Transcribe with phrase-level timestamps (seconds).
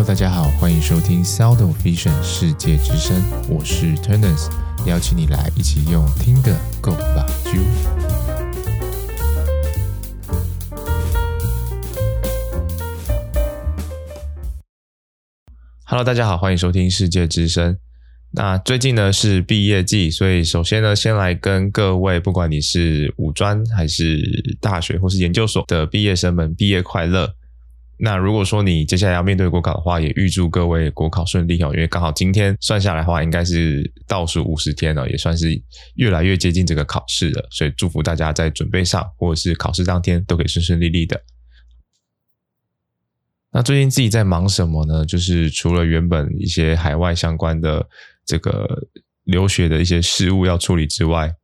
[0.00, 4.48] Hello，大家好，欢迎收听 Sound Vision 世界之声，我是 Turners，
[4.86, 7.58] 邀请你来一起用听的 Go 吧啾。
[15.84, 17.76] Hello，大家好，欢迎收听世界之声。
[18.30, 27.34] 那最近呢是毕业季，所以首先呢，先来跟各位，不管你是五专还是大学或是研究所的毕业生们，毕业快乐。
[28.02, 35.48] 那如果说你接下来要面对国考的话，也预祝各位国考顺利哦，因为刚好今天算下来的话，应该是倒数五十天了，也算是
[35.96, 41.20] 越来越接近这个考试了，所以祝福大家在准备上或者是考试当天都可以顺顺利利的。
[43.52, 45.04] 那最近自己在忙什么呢？
[45.04, 47.86] 就是除了原本一些海外相关的
[48.24, 48.88] 这个
[49.24, 51.34] 留学的一些事务要处理之外，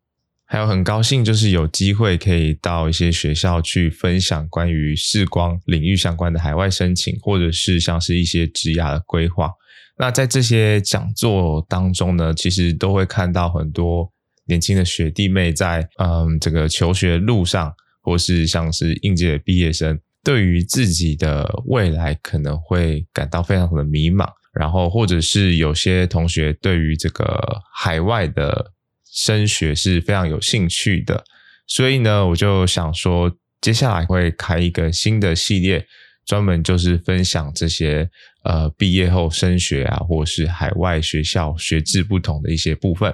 [0.48, 9.50] 还有很高兴就是有机会可以到一些学校去分享关于视光领域相关的海外申请，或者是像是一些职涯的规划。
[9.98, 14.12] 那在这些讲座当中呢，其实都会看到很多
[14.46, 19.98] 年轻的学弟妹在嗯这个求学路上，或是像是应届毕业生。
[20.22, 28.72] 对于自己的未来可能会感到非常的迷茫，然后或者是有些同学对于这个海外的
[29.16, 31.24] 升学是非常有兴趣的，
[31.66, 35.86] 所以呢，我就想说，接下来会开一个新的系列，
[36.26, 38.10] 专门就是分享这些
[38.44, 43.10] 呃毕业后升学啊，或是海外学校学制不同的一些部分。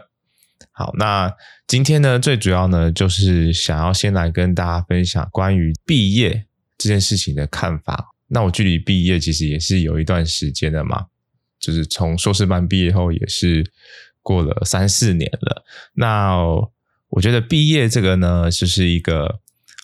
[0.73, 1.33] 好，那
[1.67, 6.47] 今天呢，最主要呢，就是想要先来跟大家分享关于毕业。
[6.79, 11.07] 这件事情的看法，那我距离毕业其实也是有一段时间的嘛，
[11.61, 13.65] 就是从硕士班毕业后也是
[14.23, 15.65] 过了三四年了。
[15.95, 16.37] 那
[17.09, 19.41] 我觉得毕业这个呢，就是一个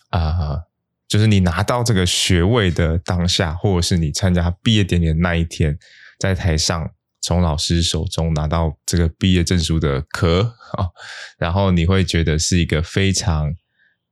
[0.09, 0.61] 啊、
[1.07, 5.77] 就是你拿到这个学位的当下，或者是你参加毕业典礼的那一天，
[6.17, 6.89] 在台上
[7.21, 10.41] 从老师手中拿到这个毕业证书的壳
[10.73, 10.87] 啊，
[11.37, 13.53] 然后你会觉得是一个非常。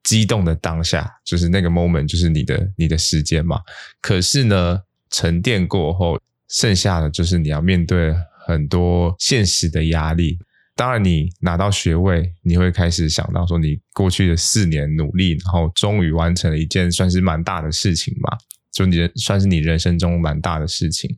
[0.04, 3.60] 激动的当下，就是那个 moment，就是你的你的时间嘛。
[4.00, 6.18] 可是呢，沉淀过后，
[6.48, 8.16] 剩下的就是你要面对
[8.48, 10.40] 很多现实的压力。
[10.76, 18.38] 当然，你拿到学位，你会开始想到说，你过去的四年努力，然后终于完成了一件算是蛮大的事情嘛，
[18.72, 21.18] 就你算是你人生中蛮大的事情。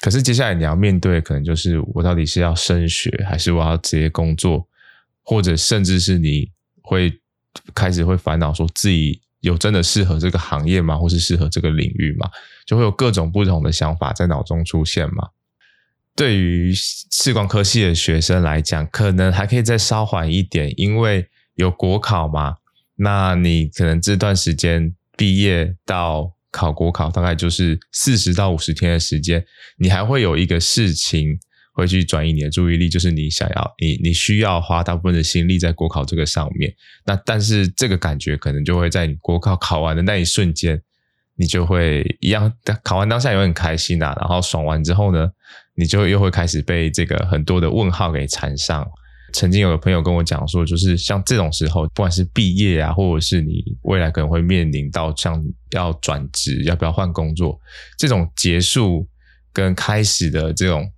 [0.00, 4.66] 可是接下来你要面对，可能就是我到底是要升学，还是我要直接工作，
[5.22, 6.50] 或者甚至是你
[6.82, 7.12] 会。
[7.74, 10.94] 开始会烦恼，说自己有真的适合这个行业吗？
[10.94, 12.28] 或是适合这个领域吗？
[12.66, 15.26] 就会有各种不同的想法在脑中出现嘛。
[16.16, 22.56] 对于视光科系的学生来讲，可能还可以再稍缓一点，因为有国考嘛。
[22.96, 29.44] 那你可能这段时间毕业到考国考，大概就是四十到五十天的时间，
[29.76, 31.38] 你还会有一个事情。
[31.76, 36.74] 会去转移你的注意力，就是你想要你你需要花大部分的心力在国考这个上面。
[37.04, 40.80] 那但是这个感觉可能就会在你国考考完的那一瞬间，
[41.36, 42.52] 你就会一样
[42.82, 45.30] 考完当下也会很开心呐、然后爽完之后呢，
[45.74, 48.86] 你就又会开始被这个很多的问号给缠上。
[49.32, 55.42] 曾经有个朋友跟我讲说，就是像这种时候，不管是毕业啊，或者是你未来可能会面临到像
[55.72, 57.60] 要转职，要不要换工作，
[57.98, 59.06] 这种结束
[59.52, 60.90] 跟开始的这种。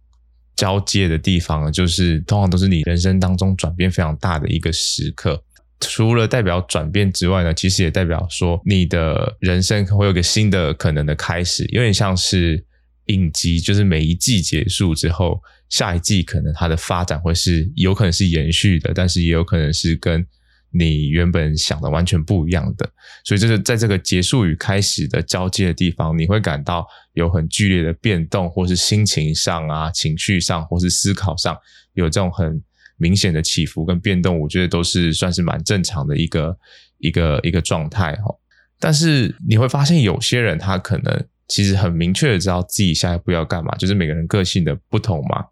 [0.59, 5.41] 交接的地方，就是通常都是你人生当中转变非常大的一个时刻。
[5.81, 12.65] 除了代表转变之外呢，其实也代表说你的人生会有个新的可能的开始，有点像是
[13.07, 20.27] 影集，就是每一季结束之后，下一季可能它的发展会是有可能是延续的，但是也有可能是跟。
[20.71, 22.87] 你原本想的完全不一样的，
[23.25, 31.57] 所以就是在这个结束与开始的交接的地方，你会感到有很剧烈的变动，或是心情上啊、情绪上，或是思考上
[31.95, 32.63] 有这种很
[32.99, 34.39] 明显的起伏跟变动。
[34.39, 36.59] 我觉得都是算是蛮正常的一个
[36.99, 38.35] 一个一个状态哈。
[38.79, 45.47] 但是你会发现，有些人他可能其实很明确的知道自己下一步要干嘛，就是每个人个性的不同嘛。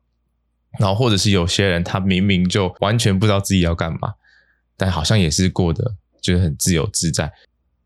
[0.78, 4.12] 然后或者是有些人他明明就完全不知道自己要干嘛。
[4.76, 7.32] 但好像也是过得就是很自由自在。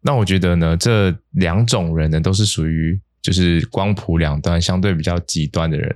[0.00, 5.94] 那我觉得呢，这两种人呢，都是属于就是光谱两端相对比较极端的人。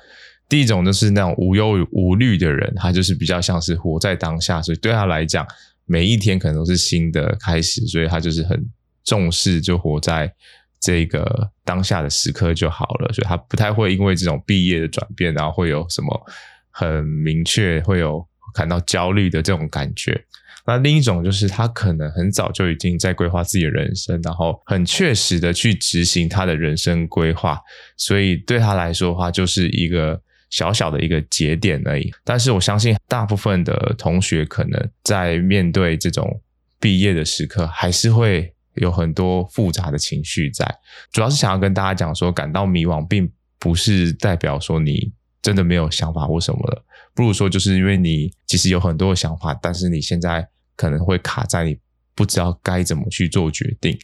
[0.55, 5.45] 第一种就是那种无忧无虑的人，他就是比较像是活在当下，所以对他来讲，
[5.85, 8.65] 每一天可能都是新的开始，所以他就是很
[9.05, 10.33] 重视，就活在
[10.81, 13.13] 这个当下的时刻就好了。
[13.13, 16.25] 所以他不太会因为这种毕业的转变，然后会有什么
[16.71, 18.25] 很明确会有
[18.55, 20.25] 感到焦虑的这种感觉。
[20.69, 27.59] 那另一种就是他可能很早就已经在规划自己的人生，然后很确实的去执行他的人生规划，
[27.97, 30.23] 所以对他来说的话，就是一个
[30.55, 32.13] 小小的一个节点而已。
[32.23, 36.41] 但是我相信大部分的同学可能在面对这种
[36.79, 40.65] 毕业的时刻，还是会有很多复杂的情绪在。
[41.11, 43.29] 主要是想要跟大家讲说，感到迷惘，并
[43.59, 45.13] 不是代表说你
[45.43, 46.81] 真的没有想法或什么的。
[47.15, 50.47] 不如说，就是因为你其实有很多的想法，但是你现在
[50.77, 51.77] 可能会卡在你
[52.15, 53.99] 不知道该怎么去做决定。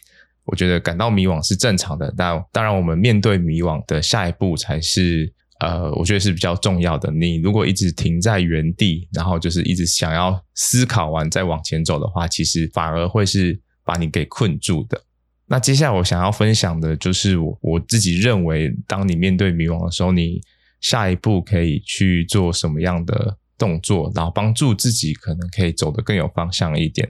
[0.44, 7.10] 我觉得感到迷惘是正常的，但当然，我们面对迷惘的下一步才是呃，我觉得是比较重要的。
[7.10, 15.00] 你如果一直停在原地，然后就是一直想要思考完再往前走的话，其实反而会是把你给困住的。
[15.46, 20.40] 那接下来我想要分享的就是我我自己认为，当你面对迷惘的时候，你。
[20.80, 27.06] 下一步可以去做什么样的动作，然后帮助自己可能可以走得更有方向一点。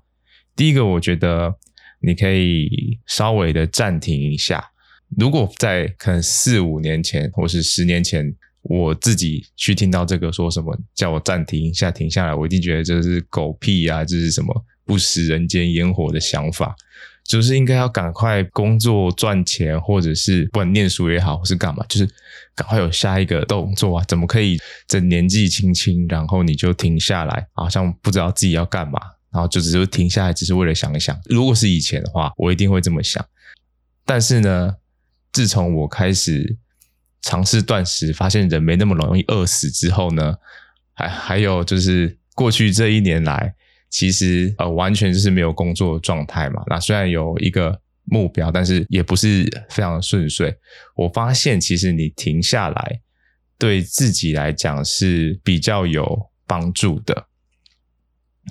[0.57, 1.55] 第一个，我觉得
[2.01, 4.73] 你可以稍微的暂停一下。
[5.17, 16.75] 如果在可能四五年前或是十年前，我自己去听到这个说什么叫我暂停一下，停下来，我一定觉得这是狗屁啊，这是什么不食人间烟火的想法。
[17.25, 22.09] 就是应该要赶快工作赚钱，或者是不管念书也好，或是干嘛，就是
[22.57, 24.05] 赶快有下一个动作啊！
[24.09, 24.59] 怎么可以
[24.89, 28.99] 这年纪轻轻，然后你就停下来，好像不知道自己要干嘛，
[29.33, 31.17] 然后就只是停下来，只是为了想一想。
[31.27, 33.25] 如果是以前的话，我一定会这么想。
[34.05, 34.75] 但是呢，
[35.33, 36.57] 自从我开始
[37.23, 40.37] 尝试断食，发现人没那么容易饿死之后呢，
[40.95, 43.55] 还还有就是过去这一年来。
[43.89, 46.63] 其实呃，完全就是没有工作状态嘛。
[46.69, 50.57] 那虽然有一个目标，但是也不是非常的顺遂。
[50.95, 53.01] 我发现，其实你停下来，
[53.59, 57.27] 对自己来讲是比较有帮助的。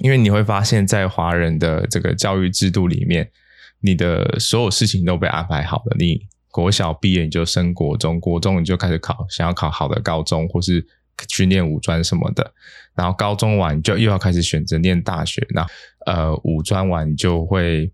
[0.01, 3.31] 因为你会发现在华人的这个教育制度里面，
[3.79, 5.95] 你的所有事情都被安排好了。
[5.97, 10.85] 你国小毕业你就升国中，国中你就开始考，想要考好的高中，或是。
[11.27, 12.53] 去念五专什么的，
[12.95, 15.45] 然后高中完就又要开始选择念大学。
[15.49, 15.67] 那
[16.05, 17.91] 呃，五专完你就会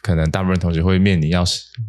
[0.00, 1.42] 可能大部分同学会面临要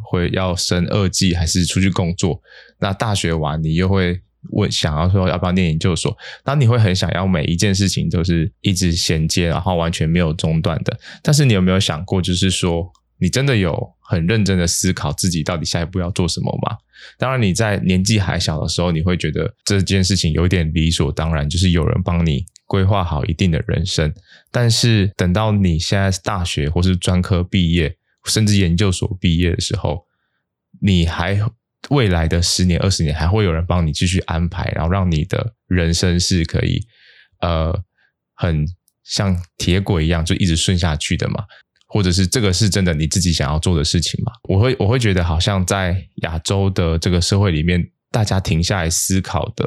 [0.09, 2.41] 会要升二技还是出去工作。
[2.79, 4.19] 那大学完你又会
[4.53, 6.17] 问想要说要不要念研究所？
[6.43, 10.99] 那你会很想要每一件事情都是一直衔接，然后完全没有中断的。
[11.21, 16.77] 但是你有没有想过，就是说你真的有很认真的思考自己到底下一步要做什么吗？
[17.17, 24.13] 当然，你在年纪还小的时候，你会觉得这件事情有点理所当然，就是有人帮你规划好一定的人生。
[24.51, 27.95] 但是等到你现在是大学或是专科毕业，
[28.25, 30.05] 甚至研究所毕业的时候，
[30.81, 31.39] 你还
[31.89, 36.85] 未来的十年、二十年还会有人帮你继续安排，然后让你的人生是可以
[37.41, 37.73] 呃
[38.33, 38.67] 很
[39.03, 41.45] 像铁轨一样就一直顺下去的嘛？
[41.91, 44.31] 或者是这个是真的你自己想要做的事情吗？
[44.47, 49.65] 我会我会觉得好像在亚洲的这个社会里面，大家停下来思考的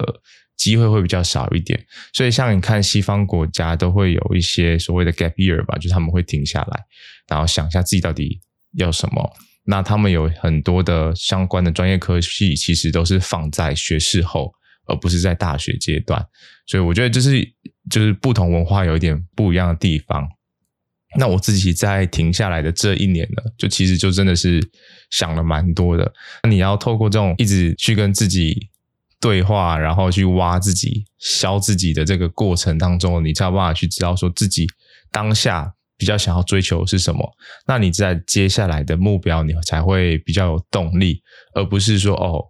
[0.56, 1.84] 机会会比较少一点。
[2.12, 6.84] 所以像你看西方国家都会有一些所谓的 gap year 吧，就是他们会停下来，
[7.26, 8.40] 然后想一下自己到底
[8.76, 9.36] 要什么。
[9.64, 14.52] 那他们有很多的相关的专业科系，其实都是放在学士后，
[14.86, 16.24] 而不是在大学阶段。
[16.66, 17.42] 所以我觉得就是
[17.90, 20.28] 就是不同文化有一点不一样的地方。
[21.19, 24.61] 那我自己在停下来的这一年呢，就其实就真的是
[25.11, 26.12] 想了蛮多的。
[26.49, 28.69] 你要透过这种一直去跟自己
[29.20, 34.67] 对话，然后去挖自己、消自己的这个过程当中，你才有办法去知道说自己
[35.10, 37.31] 当下比较想要追求的是什么。
[37.67, 41.22] 那你在接下来的目标，你才会比较有动力，
[41.55, 42.44] 而不是说哦。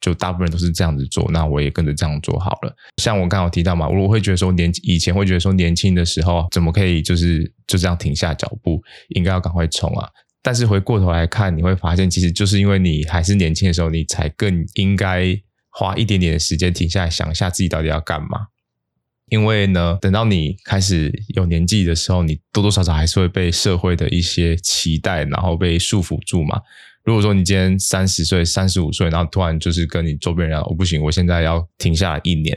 [0.00, 2.74] 就大部分人都是这样子做，那我也跟着这样做好了。
[3.02, 10.08] 像我刚有提到嘛，我会觉得说年以前会觉得说年轻的时候怎么可以就是就这样停下脚步，应该要赶快冲啊。
[10.42, 15.36] 但是回过头来看，你会发现其实就是因为你还是年轻的时候，你才更应该
[15.70, 18.46] 花一点点的时间停下来想一下自己到底要干嘛。
[19.28, 26.60] 因为呢，等到你开始有年纪的时候，你多多少少还是会被社会的一些期待，然后被束缚住嘛。
[27.04, 32.56] 如果说你今天三十岁、三十五岁，然后突然就是跟你周边人讲，我不行，我现在要停下来一年。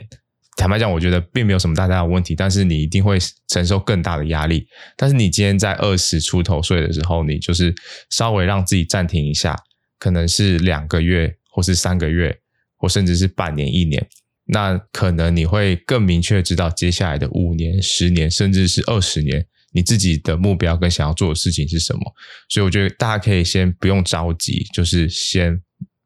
[0.56, 3.16] 坦白讲，我觉得并没有什么大大的问题，但是你一定会
[3.48, 4.66] 承受更大的压力。
[4.96, 7.74] 但是你今天在二十出头岁的时候，你就是
[8.10, 9.56] 稍微让自己暂停一下，
[9.98, 12.36] 可能是两个月，或是三个月，
[12.76, 14.04] 或甚至是半年、一年，
[14.52, 19.46] 那可能你会更明确知道接下来的五年、十年，甚至是二十年。
[19.72, 22.00] 你自己的目标跟想要做的事情是什么？
[22.48, 25.56] 所以我觉得大家可以先不用着急，就是先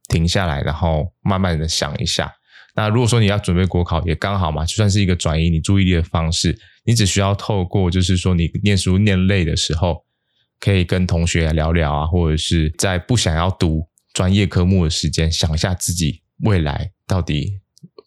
[0.09, 2.31] 停下来，然后慢慢的想一下。
[2.77, 6.55] 那如果说你要准备国考，也刚好嘛，就算是一个转移你注意力的方式。
[6.85, 10.05] 你只需要透过，就是说你念书念累的时候，
[10.61, 17.61] 可以跟同学聊聊啊，或者是在不想要读专业科目的时间，想一下自己未来到底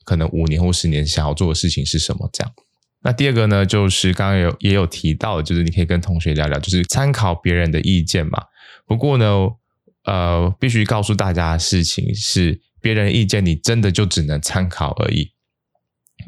[0.08, 2.30] 可能五年或十年想要做的事情是什么。
[2.32, 2.54] 这样。
[3.04, 8.46] 那第二个呢，就是刚刚有也有提到，就是你可以跟同学聊聊，就是参考别人的意见嘛。
[8.86, 9.26] 不过呢，
[10.06, 15.34] 呃，必须告诉大家的事情是，别人的意见你真的就只能参考而已。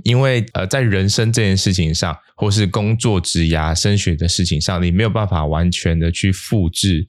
[0.03, 7.07] 因为呃，在人生这件事情上，或是工作、职涯、升学的事情上，你没有办法完全的去复制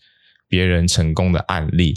[0.49, 1.95] 别人成功的案例，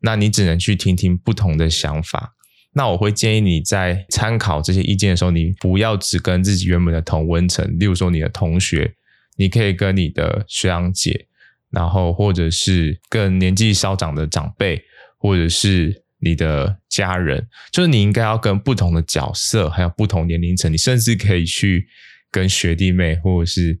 [0.00, 2.34] 那你只能去听听不同的想法。
[2.74, 8.94] 那我会建议你在参考这些意见的时候，你不要只跟自己原本的同温层，例如说你的同学，
[9.36, 11.26] 你可以跟你的学长姐，
[11.70, 14.82] 然后或者是更年纪稍长的长辈，
[15.18, 16.02] 或者是。
[16.20, 21.86] 你的家人，就是你应该要跟不同的角色，还有不同年龄层，你甚至可以去
[22.30, 23.78] 跟学弟妹或者是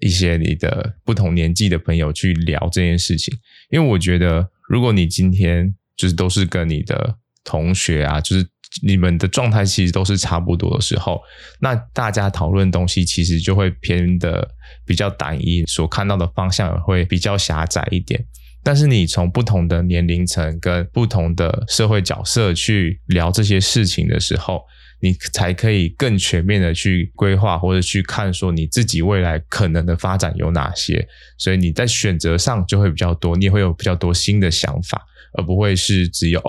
[0.00, 3.36] 一些你的不同年纪的朋友去聊这件事情。
[3.68, 8.46] 因为我觉得，如果你今天就是都是跟你的同学啊，就是
[8.82, 11.20] 你们的状态其实都是差不多的时候，
[11.60, 14.48] 那大家讨论东西其实就会偏的
[14.86, 18.24] 比较单一，所看到的方向也会比较狭窄一点。
[18.64, 24.62] 但是你从不同的年龄层跟不同的社会角色去聊这些事情的时候，
[25.00, 31.04] 你才可以更全面的去规划或者去看说你自己未来可能的发展有哪些，
[31.36, 35.04] 所以你在选择上就会比较多，你也会有比较多新的想法，
[35.36, 36.40] 而不会是只有，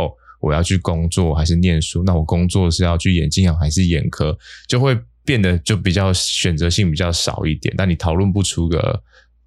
[0.43, 4.95] 我要去工作还是念书，那我工作是要去演技好还是眼科，就会
[5.25, 9.01] 变得就比较选择性比较少一点，但你讨论不出个。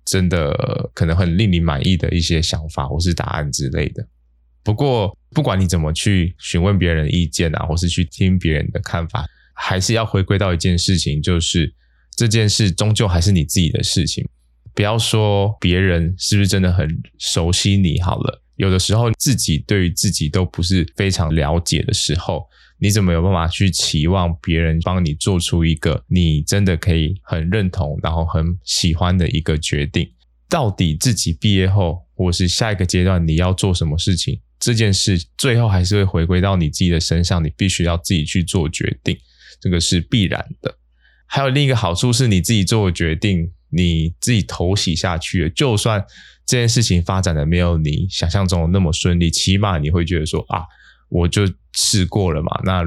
[0.09, 4.07] 真的可能很令你满意的一些想法或是答案之类的。
[4.62, 11.75] 不过，不管你怎么去询问别人的意见啊，或是去听别人的看法，还是要回归到一件事情，就是
[12.17, 14.25] 这件事终究还是你自己的事情。
[14.73, 16.88] 不要说别人是不是真的很
[17.19, 22.47] 熟悉你好了，有的时候自己对于自己都不是非常了解的时候。
[22.79, 30.07] 你怎么有办法去期望别人帮你做出一个你真的可以很认同，然后很喜欢的一个决定？
[30.47, 34.39] 到底自己毕业后，或是下一个阶段你要做什么事情？
[34.61, 39.17] 这件事最后还是会回归到你自己的身上，你必须要自己去做决定，
[39.59, 40.77] 这个是必然的。
[41.27, 46.05] 还有另一个好处是，你自己做决定，你自己投洗下去了，就算
[46.47, 50.62] 这件事情发展的没有你想象中的那么顺利，起码你会觉得说啊。
[51.09, 52.83] 我就试过了嘛，那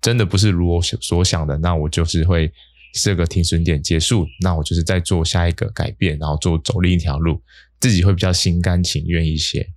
[0.00, 2.52] 真的不是如我所想的，那我就是会
[2.94, 7.42] 设个停损点结束，那我就是再做下一个改变，然后做走另一条路，
[7.80, 9.68] 自己会比较心甘情愿一些。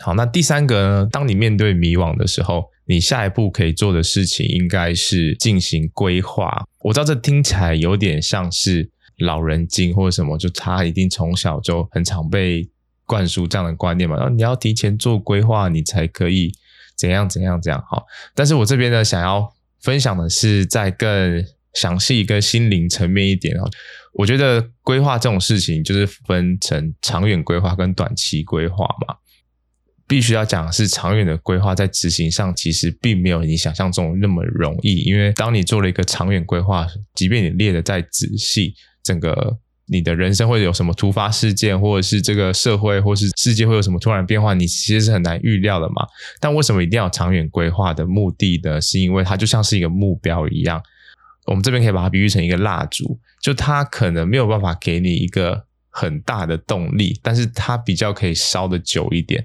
[0.00, 6.66] 好，那第三个呢，当你面对迷惘的时候，你下一步可以做的事情应该是进行规划。
[6.80, 12.68] 我知道这听起来有点像是老人精或者什么，就他一定从小就很常被
[13.04, 16.52] 灌输这样的观念嘛，然后你要提前做规划，你才可以。
[16.96, 19.48] 怎样怎样怎样好，但是我这边呢，想要
[19.82, 21.44] 分享的是在更
[21.74, 23.62] 详细、跟心灵层面一点啊。
[24.14, 29.14] 我觉得规划这种事情，就是分成长远规划跟短期规划嘛。
[30.08, 36.84] 必须要讲的是，长远的规划在执行上其实并没有你想象中那么容易，因为当你做了一个长远规划，
[37.14, 39.58] 即便你列得再仔细，整个。
[39.90, 46.06] 你的人生会有什么突发事件，或者是这个社会或是世界会有什么突然变化，你其实是很难预料的嘛。
[46.40, 48.78] 但为什么一定要长远规划的目的呢？
[48.82, 50.78] 是因为它就像是一个目标一样。
[51.46, 59.42] 我们这边可以把它比喻成一个蜡烛，就它可能没有办法给你一个很大的动力，但是它比较可以烧得久一点。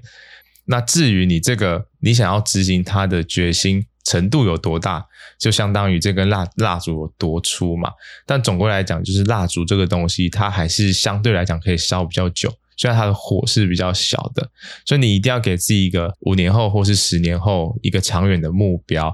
[0.66, 3.86] 那至于你这个你想要执行它的决心。
[4.04, 5.04] 程度有多大，
[5.38, 7.90] 就相当于这根蜡蜡烛有多粗嘛。
[8.26, 14.48] 但总归来讲，就是蜡烛这个东西，它还是相对来讲可以烧比较久，虽然它的火是比较小的。
[14.84, 19.12] 所以你一定要给自己一个五年后或是十年后一个长远的目标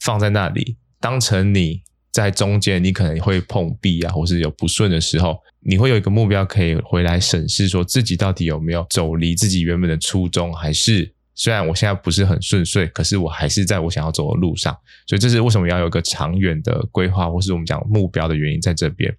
[0.00, 1.80] 放在那里，当成你
[2.10, 11.14] 在中间你可能会碰壁啊，或是有不顺的时候，你会有一个目标可以回来审视，说自己到底有没有走离自己原本的初衷，还是。
[11.34, 19.12] 虽然我现在不是很顺遂，可是我还是在我想要走的路上，所以这是为什么要有一个长远的规划，或是我们讲目标的原因在这边。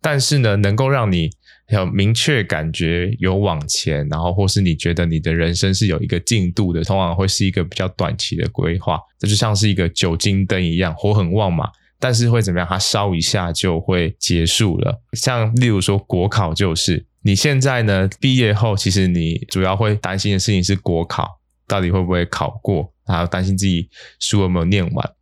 [0.00, 1.30] 但是呢，能够让你
[1.70, 9.00] 有明确感觉有往前，然后或是你觉得你的人生是有一个进度的，通常会是一个比较短期的规划。
[9.18, 12.68] 这就像是一个酒精灯一样，火很旺嘛，但是会怎么样？
[12.68, 15.02] 它烧一下就会结束了。
[15.14, 21.40] 像例如说国考就是，你现在呢毕业后，其实你主要会担心的事情是国考。
[21.66, 22.92] 到底会不会考过？
[23.06, 25.12] 然后担心自己书有没有念完。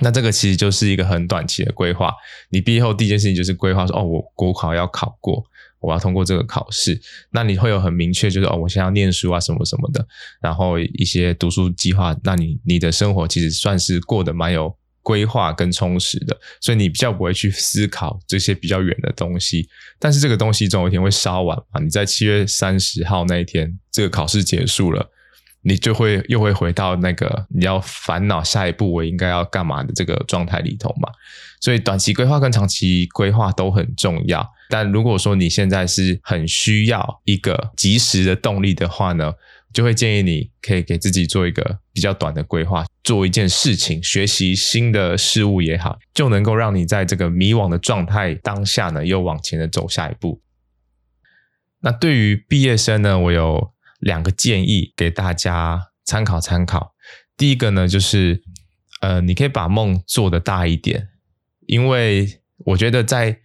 [0.00, 2.12] 那这个其实就是一个很短期的规划。
[2.50, 5.44] 你毕业后第一件事情就是规划说，哦，我国考要考过，
[5.78, 7.00] 我要通过这个考试。
[7.30, 10.04] 那你会有很明确，就是哦，我现在要念书啊，什么什么的，
[10.40, 12.16] 然后一些读书计划。
[12.24, 19.68] 那你你的生活其实算是过得蛮有规划跟充实的，所以你比较不会去思考这些比较远的东西。
[20.00, 21.80] 但是这个东西总有一天会烧完嘛。
[21.80, 25.08] 你在七月三十号那一天，这个考试结束了。
[25.66, 31.08] 你就会又会回到那个你要烦恼下一步我应该要干嘛的这个状态里头嘛，
[31.58, 34.46] 所以短期规划跟长期规划都很重要。
[34.68, 39.32] 但如果说你现在是很需要一个及时的动力的话呢，
[39.72, 50.42] 就会建议你可以给自己做一个比较短的规划，做一件事情，学习新的事物也好，就能够让你在这个迷惘的状态当下呢，又往前的走下一步。
[51.80, 53.73] 那对于毕业生呢，我有。
[54.04, 56.94] 两个建议给大家参考参考。
[57.36, 58.40] 第一个呢，就是
[59.00, 61.08] 呃，你可以把梦做得大一点，
[61.66, 63.38] 因为我觉得在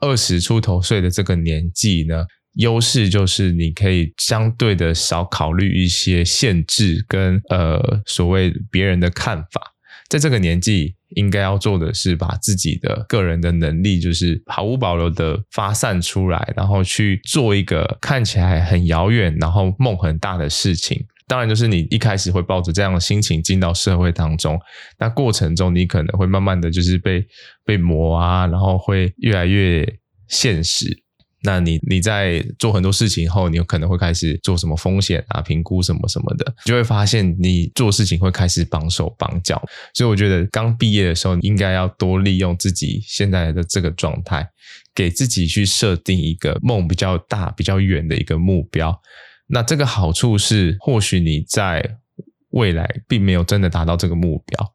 [0.00, 9.75] 二十出头岁的这个年纪呢，优势就是你可以相对的少考虑一些限制跟呃所谓别人的看法。
[10.08, 21.04] 在这个年纪，应该要做的是把自己的个人的能力，就是毫无保留的发散出来，然后去做一个看起来很遥远，然后梦很大的事情。
[21.28, 24.56] 当然，就是你一开始会抱着这样的心情进到社会当中，
[24.96, 27.26] 那过程中你可能会慢慢的就是被
[27.64, 29.84] 被磨啊，然后会越来越
[30.28, 31.02] 现实。
[31.42, 39.62] 那你你在做很多事情后，你有可能会开始做什么风险啊、评估什么什么的，就会发现你做事情会开始绑手绑脚。
[39.94, 44.48] 所以我觉得刚毕业的时候，你应该要多利用自己现在的这个状态，
[44.94, 49.00] 给自己去设定一个梦比较大、比较远的一个目标。
[49.48, 51.98] 那这个好处是，或许你在
[52.50, 54.72] 未来并没有真的达到这个目标。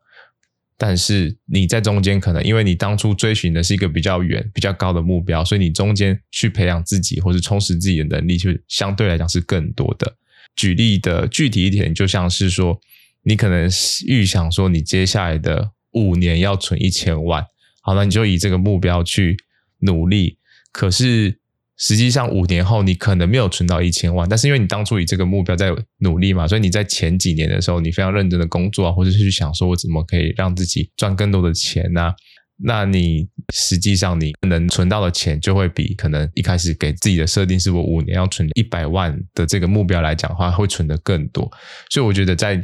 [0.83, 10.11] 但是你在中间可能因为你当初追寻的是一个比较远、比较高的目标，所以你中间去培养自己或是充实自己的能力，就相对来讲是更多的。
[10.55, 12.81] 举例的具体一点，就像是说，
[13.21, 13.69] 你可能
[14.07, 17.45] 预想说你接下来的五年要存一千万，
[17.83, 19.37] 好，那你就以这个目标去
[19.81, 20.39] 努力。
[20.71, 21.40] 可是。
[21.81, 32.13] 实际上五年后你可能没有存到一千万，但是因为你当初以这个目标在努力嘛，所以你在前几年的时候你非常认真的工作啊，或者是去想说我怎么可以让自己赚更多的钱呢？
[32.63, 41.49] 那你实际上你能存到的钱就会比可能一开始给自己的设定是我五年要存一百万的这个目标来讲的话，会存得更多。
[41.89, 42.63] 所以我觉得在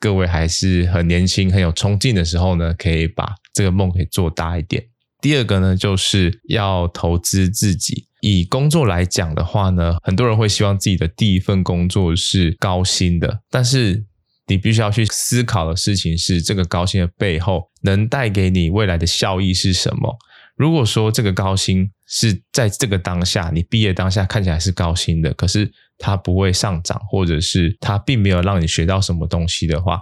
[0.00, 4.84] 各位还是很年轻、很有冲劲的时候呢，可以把这个梦给做大一点。
[5.26, 8.06] 第二个呢，就是要投资自己。
[8.20, 14.04] 以工作来讲的话呢，很多人会希望自己的第一份工作是高薪的，但是
[14.46, 20.16] 你必须要去思考的事情是，这个高薪的背后能带给你未来的效益是什么？
[20.54, 30.00] 如果说这个高薪是在这个当下，你毕业当下看起来是高薪的，可是它不会上涨，或者是它并没有让你学到什么东西的话，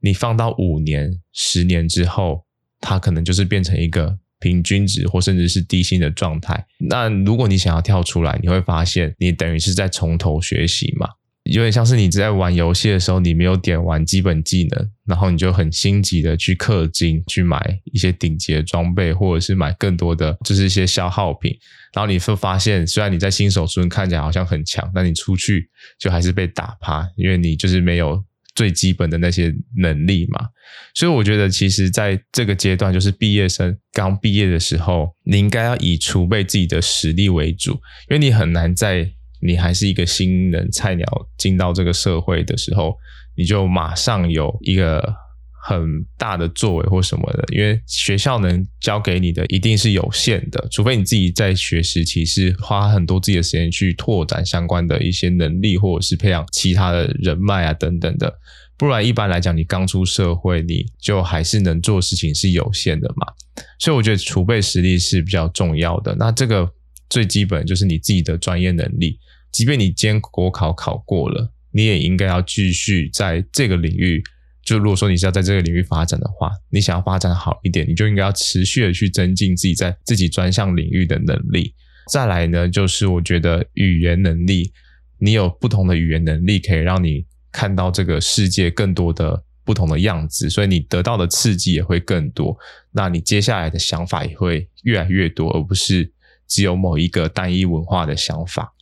[0.00, 2.46] 你放到五年、十年之后，
[2.80, 4.16] 它可能就是变成一个。
[4.42, 11.08] 平均值或甚至是低薪的状态，那如果你想要跳出来，你会发现你等于是在从头学习嘛，
[11.44, 21.56] 有点像是你在玩游戏的时候，你没有点完基本技能，然后你就很心急的去氪金去买一些顶级的装备，或者是买更多的就是一些消耗品，
[21.94, 25.68] 然后你会发现，虽然你在新手村看起来好像很强，但你出去
[26.00, 28.22] 就还是被打趴，因为你就是没有。
[28.54, 30.48] 最基本的那些能力嘛，
[30.94, 37.72] 所以我觉得，其实在这个阶段，就是毕业生刚毕业的时候，你应该要以储备自己的实力为主，
[38.08, 39.10] 因为你很难在
[39.40, 41.06] 你还是一个新人菜鸟
[41.38, 42.96] 进到这个社会的时候，
[43.36, 45.21] 你就马上有一个。
[45.64, 58.40] 很大的作为或什么的，因为学校能教给你的一定是有限的，除非你自己在学时期是花很多自己的时间去拓展相关的一些能力，或者是培养其他的人脉啊等等的，
[58.76, 63.32] 不然一般来讲，你刚出社会，你就还是能做事情是有限的嘛。
[63.78, 66.12] 所以我觉得储备实力是比较重要的。
[66.16, 66.68] 那这个
[67.08, 69.16] 最基本就是你自己的专业能力，
[69.52, 74.20] 即便你今天国考考过了，你也应该要继续在这个领域。
[74.64, 81.74] 就如果说你是要在这个领域发展的话，你想要发展好一点，你就应该要持续的去增进自己在自己专项领域的能力。
[82.10, 84.72] 再来呢，就是我觉得语言能力，
[85.18, 92.56] 你有不同的语言能力，可以让你看到这个世界更多的不同的样子，所以你得到的刺激也会更多。
[92.90, 96.12] 那你接下来的想法也会越来越多，而不是
[96.48, 98.72] 只有某一个单一文化的想法。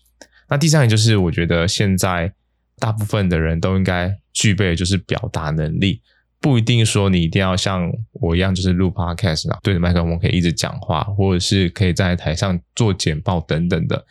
[0.48, 2.32] 那第三个就是，我觉得现在
[2.80, 4.12] 大部分的人都应该。
[4.32, 6.00] 具备的就是表达能力，
[6.40, 14.06] 不一定说你一定要像我一样，就是录 podcast 啊，对着麦克风可以一直讲话，或者是可以在台上做简报等等的。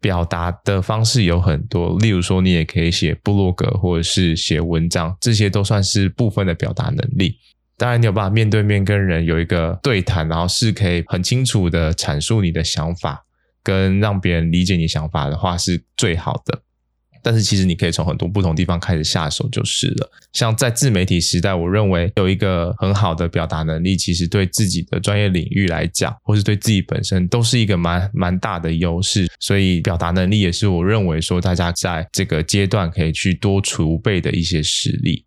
[0.00, 7.36] 表达的方式有很多，例如说你也可以写部落格，或者是写文章，这些都算是部分的表达能力。
[7.76, 13.26] 当然，你有办法面对面跟人有一个对谈，然后是可以很清楚的阐述你的想法，
[13.64, 16.62] 跟让别人理解你想法的话，是最好的。
[17.26, 20.08] 但是其实你可以从很多不同地方开始下手就是了。
[20.32, 29.26] 像在自媒体时代，我认为有一个很好的表达能力，其实对自己的专业领域来讲，或是对自己本身，都是一个蛮蛮大的优势。
[29.40, 35.24] 所以表达能力也是我认为说大家在这个阶段可以去多储备的一些实力。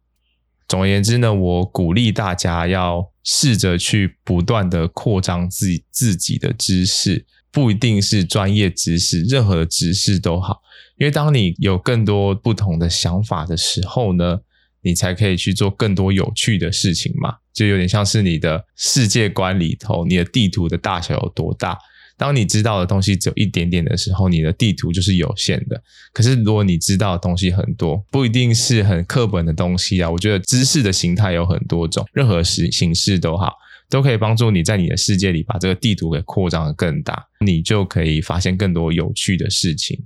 [0.69, 10.61] 总而言之呢，我鼓励大家要试着去不断的扩张自己自己的知识，不一定是专业知识，任何的知识都好。
[10.97, 14.39] 因为当你有更多不同的想法的时候呢，
[14.81, 17.35] 你才可以去做更多有趣的事情嘛。
[17.53, 21.77] 就有点像是你的世界观里头，你的地图的大小有多大。
[22.17, 25.81] 当你知道的东西只有一点点的时候，你的地图就是有限的。
[26.11, 30.09] 可是如果你知道的东西很多，不一定是很课本的东西啊。
[30.09, 33.53] 我觉得知识的形态有很多种，任何形形式都好，
[33.89, 39.99] 都可以帮助你在你的世界里把这个地图给扩张的更大，你就可以发现更多有趣的事情。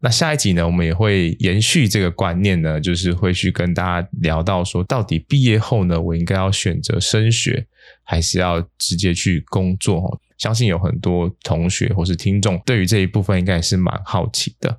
[0.00, 7.66] 那下一集呢，我们也会延续这个观念呢，就是会去跟大家聊到说，到底毕业后呢，我应该要选择升学，
[8.04, 10.20] 还是要直接去工作？
[10.38, 14.78] 相信有很多同学或是听众对于这一部分应该也是蛮好奇的。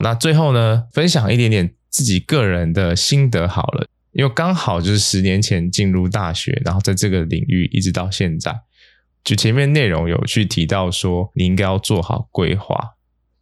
[0.00, 8.54] 那最后呢，分享一点点自己个人的心得好了，因为刚好就是十年前进入大学，然后在这个领域一直到现在，
[9.22, 12.94] 就前面内容有去提到说，你应该要做好规划。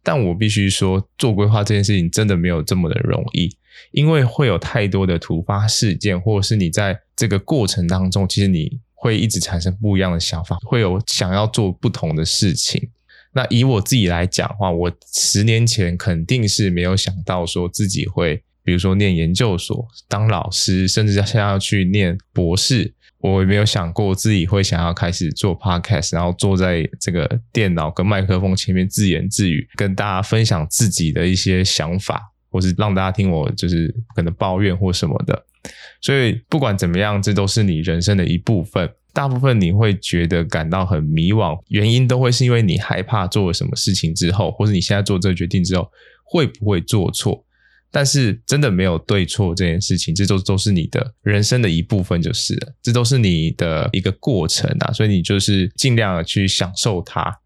[0.03, 3.57] 但我必须说，做规划这件事情真的没有这么的容易，
[3.91, 12.89] 因为会有太多的突发事件，或者是你在这个过程当中，其实你会一直产生不一样的想法，会有想要做不同的事情。
[13.33, 22.93] 那以我自己来讲的话，我十年前肯定是没有想到说自己会，比如说念研究所、当老师，甚至要现在要去念博士。
[23.19, 35.45] 我也没有想过自己会想要开始做 podcast，然后坐在这个电脑跟麦克风前面自言自语，跟大家分享自己的一些想法，或是让大家听我就是可能抱怨或什么的。
[36.01, 38.89] 所以不管怎么样，这都是你人生的一部分。
[39.13, 45.89] 大部分你会觉得感到很迷惘，原因都会是因为你害怕做了什么事情之后，或是你现在做这个决定之后
[46.25, 47.46] 会不会做错。
[47.97, 57.39] 但是真的没有对错这件事情，这都都是你的人生的一部分，就是了，这都是你的一个过程啊，所以你就是尽量的去享受它，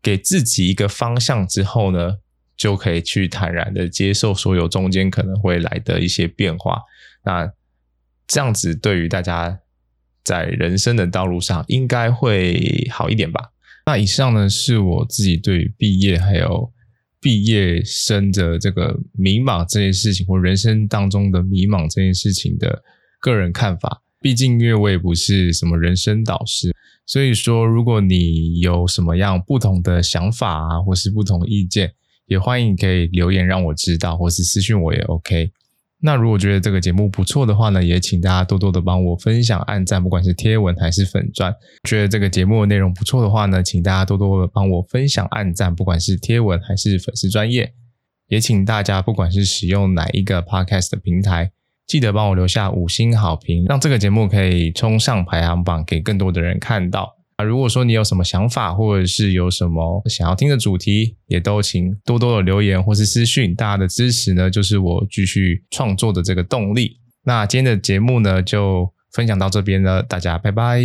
[0.00, 2.14] 给自己一个方向之后呢，
[2.56, 6.80] 就可以去坦然的接受所有中间可能会来的一些变化。
[7.26, 7.52] 那
[8.26, 9.60] 这样子对于大家
[10.24, 13.50] 在人生的道路上应该会好一点吧。
[13.84, 16.72] 那以上呢是我自己对于毕业还有。
[17.20, 22.82] 毕业生的这个迷茫这件事情，或人生当中的迷茫这件事情的
[23.20, 24.02] 个人看法。
[24.20, 26.74] 毕竟，因为我也不是什么人生导师，
[27.06, 31.92] 所以说，如果你有什么样不同的想法啊，或是不同意见，
[32.26, 35.52] 也欢迎可以留言让我知道，或是私信我也 OK。
[36.00, 41.52] 那如果觉得这个节目不错的话呢，也请大家多多的帮我分享、按赞，不管是贴文还是粉钻。
[41.88, 47.72] 觉得这个节目内容不错的话呢，请大家多多的帮我分享、按赞，不管是贴文还是粉丝专业。
[48.28, 51.50] 也请大家不管是使用哪一个 Podcast 的平台，
[51.86, 57.17] 记得帮我留下五星好评，让这个节目可以冲上排行榜，给更多的人看到。
[57.38, 66.98] 啊，如果说你有什么想法，或者是有什么想要听的主题，也都请多多的留言或是私讯，大家的支持呢，就是我继续创作的这个动力。
[67.22, 70.82] 那今天的节目呢，就分享到这边了，大家拜拜。